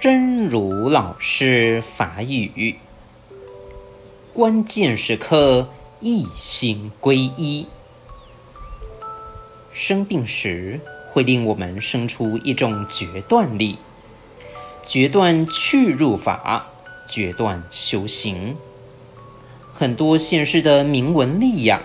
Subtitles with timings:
[0.00, 2.76] 真如老师法语，
[4.32, 7.66] 关键时刻一心皈依。
[9.72, 10.80] 生病时
[11.10, 13.76] 会令我们生出一种决断力，
[14.84, 16.68] 决断去入法，
[17.08, 18.56] 决断修行。
[19.74, 21.82] 很多现世的名闻利养，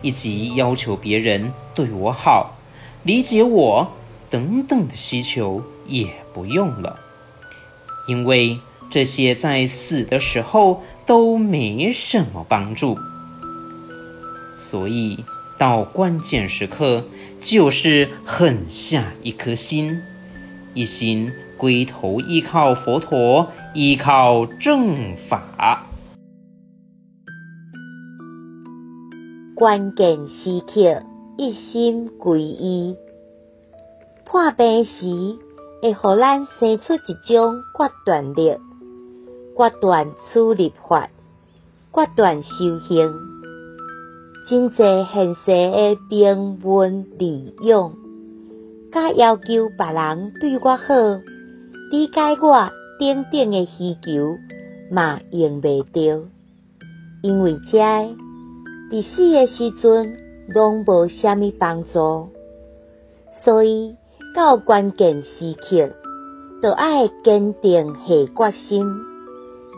[0.00, 2.56] 以及要求别人对我好、
[3.04, 3.92] 理解我
[4.30, 6.98] 等等的需求，也不用了。
[8.06, 8.58] 因为
[8.90, 12.98] 这些在死的时候都没什么帮助，
[14.56, 15.24] 所以
[15.58, 17.04] 到关键时刻
[17.38, 20.00] 就是狠下一颗心，
[20.74, 25.86] 一心归头依靠佛陀，依靠正法。
[29.54, 31.06] 关键时刻，
[31.38, 32.96] 一心皈依，
[34.24, 35.38] 破病时。
[35.82, 38.56] 会互咱生出一种决断力，
[39.56, 41.08] 决断处理法，
[41.92, 43.12] 决断修行。
[44.48, 47.94] 真济现实的名闻利用，
[48.92, 49.42] 甲要求
[49.76, 50.84] 别人对我好、
[51.90, 52.70] 理解我
[53.00, 54.36] 等等的需求，
[54.88, 56.28] 嘛用袂着，
[57.24, 62.28] 因为这伫死的时阵拢无虾米帮助，
[63.44, 63.96] 所以。
[64.34, 65.90] 到关键时刻，
[66.62, 68.86] 就爱坚定下决心，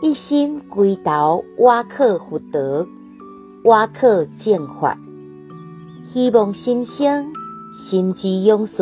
[0.01, 2.87] 一心归投瓦克佛陀，
[3.63, 4.97] 倚靠正法。
[6.13, 7.33] 希望新生
[7.89, 8.75] 心之勇士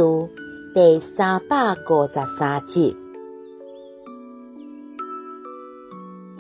[0.76, 3.03] 第三百五十三集。